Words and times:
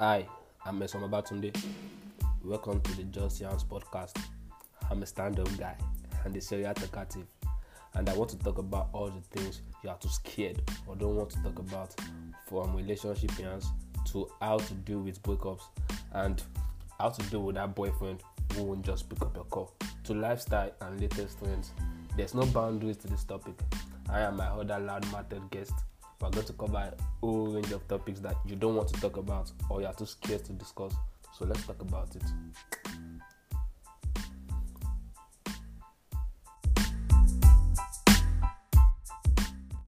Hi, 0.00 0.28
I'm 0.64 0.78
Mesom 0.78 1.02
Babatunde. 1.02 1.52
Welcome 2.44 2.80
to 2.82 2.96
the 2.96 3.02
Just 3.02 3.40
Yams 3.40 3.64
podcast. 3.64 4.16
I'm 4.88 5.02
a 5.02 5.06
stand-up 5.06 5.48
guy 5.58 5.76
and 6.24 6.36
a 6.36 6.40
serial 6.40 6.72
talkative, 6.72 7.26
and 7.94 8.08
I 8.08 8.14
want 8.14 8.30
to 8.30 8.38
talk 8.38 8.58
about 8.58 8.90
all 8.92 9.10
the 9.10 9.20
things 9.36 9.60
you 9.82 9.90
are 9.90 9.98
too 9.98 10.08
scared 10.08 10.62
or 10.86 10.94
don't 10.94 11.16
want 11.16 11.30
to 11.30 11.42
talk 11.42 11.58
about, 11.58 11.96
from 12.46 12.76
relationship 12.76 13.36
yams 13.40 13.66
to 14.12 14.30
how 14.40 14.58
to 14.58 14.74
deal 14.74 15.00
with 15.00 15.20
breakups 15.24 15.62
and 16.12 16.44
how 17.00 17.08
to 17.08 17.22
deal 17.30 17.42
with 17.42 17.56
that 17.56 17.74
boyfriend 17.74 18.22
who 18.54 18.62
won't 18.62 18.86
just 18.86 19.08
pick 19.08 19.20
up 19.22 19.34
your 19.34 19.46
call, 19.46 19.74
to 20.04 20.14
lifestyle 20.14 20.70
and 20.80 21.00
latest 21.00 21.40
trends. 21.40 21.72
There's 22.16 22.36
no 22.36 22.46
boundaries 22.46 22.98
to 22.98 23.08
this 23.08 23.24
topic. 23.24 23.58
I 24.08 24.20
am 24.20 24.36
my 24.36 24.46
other 24.46 24.78
loud-mouthed 24.78 25.50
guest 25.50 25.72
we're 26.20 26.30
going 26.30 26.46
to 26.46 26.52
cover 26.54 26.76
a 26.76 26.94
whole 27.20 27.46
range 27.46 27.70
of 27.72 27.86
topics 27.88 28.20
that 28.20 28.34
you 28.44 28.56
don't 28.56 28.74
want 28.74 28.88
to 28.88 29.00
talk 29.00 29.16
about 29.16 29.50
or 29.70 29.80
you're 29.80 29.92
too 29.92 30.06
scared 30.06 30.44
to 30.44 30.52
discuss. 30.52 30.92
So 31.38 31.44
let's 31.44 31.64
talk 31.66 31.80
about 31.80 32.14
it. 32.16 32.22